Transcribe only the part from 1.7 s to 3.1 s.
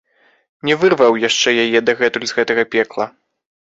дагэтуль з гэтага пекла.